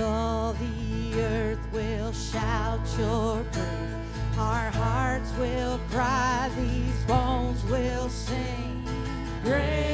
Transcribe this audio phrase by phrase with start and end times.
[0.00, 4.38] all the earth will shout your praise.
[4.38, 8.84] Our hearts will cry, these bones will sing.
[9.42, 9.85] Great.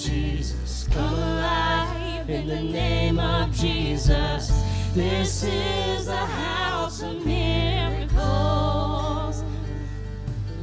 [0.00, 0.88] Jesus.
[0.90, 4.50] Come alive in the name of Jesus.
[4.94, 8.14] This is the house of miracles.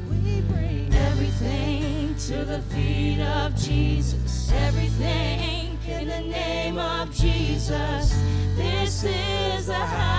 [0.09, 4.51] We bring everything to the feet of Jesus.
[4.51, 8.11] Everything in the name of Jesus.
[8.55, 10.16] This is the house.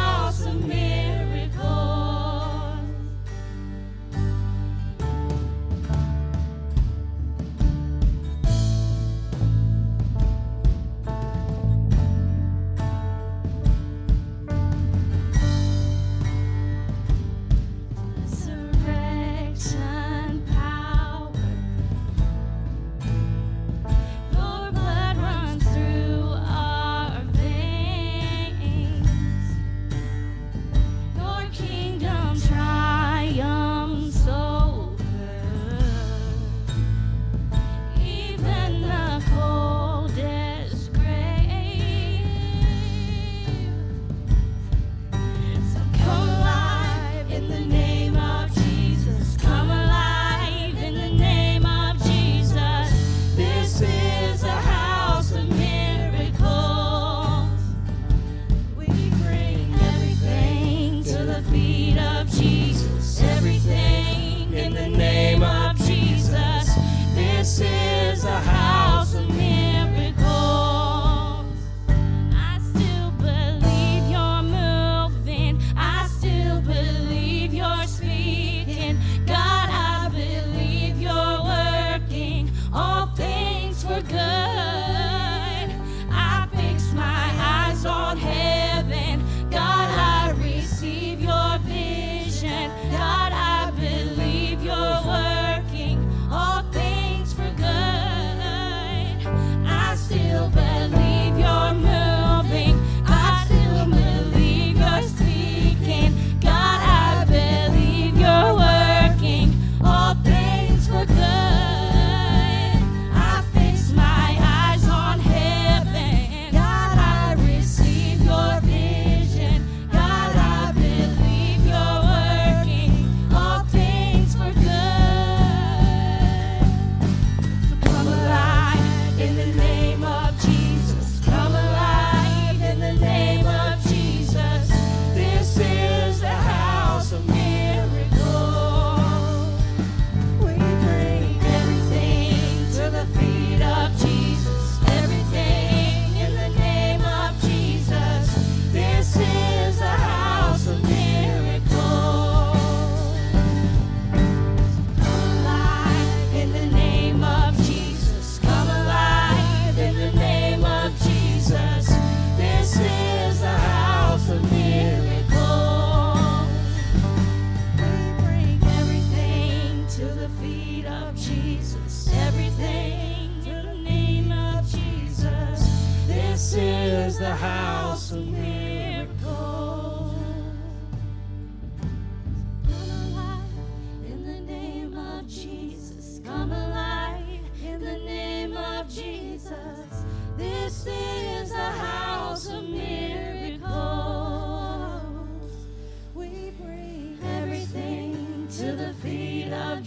[171.19, 176.06] Jesus, everything in the name of Jesus.
[176.06, 178.48] This is the house of me.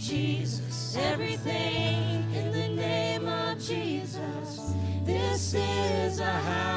[0.02, 4.74] Jesus, everything in the name of Jesus.
[5.04, 6.71] This is a house.